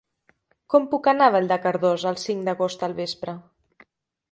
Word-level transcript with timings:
Com 0.73 0.87
puc 0.93 1.09
anar 1.11 1.27
a 1.31 1.33
Vall 1.35 1.51
de 1.51 1.59
Cardós 1.67 2.07
el 2.13 2.19
cinc 2.23 2.49
d'agost 2.49 2.89
al 2.91 2.99
vespre? 3.03 3.39